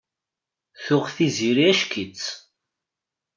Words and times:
Tuɣ 0.85 1.05
Tiziri 1.15 1.65
ack-itt. 1.71 2.25